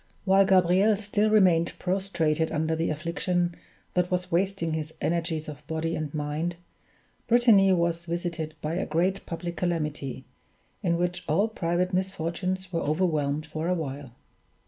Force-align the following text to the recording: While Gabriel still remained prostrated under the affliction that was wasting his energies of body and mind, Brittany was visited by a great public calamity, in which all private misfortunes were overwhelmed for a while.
While 0.25 0.45
Gabriel 0.47 0.97
still 0.97 1.29
remained 1.29 1.73
prostrated 1.77 2.51
under 2.51 2.75
the 2.75 2.89
affliction 2.89 3.53
that 3.93 4.09
was 4.09 4.31
wasting 4.31 4.73
his 4.73 4.95
energies 4.99 5.47
of 5.47 5.67
body 5.67 5.95
and 5.95 6.11
mind, 6.11 6.55
Brittany 7.27 7.71
was 7.71 8.05
visited 8.07 8.55
by 8.63 8.73
a 8.73 8.87
great 8.87 9.23
public 9.27 9.57
calamity, 9.57 10.25
in 10.81 10.97
which 10.97 11.23
all 11.29 11.47
private 11.47 11.93
misfortunes 11.93 12.73
were 12.73 12.81
overwhelmed 12.81 13.45
for 13.45 13.67
a 13.67 13.75
while. 13.75 14.13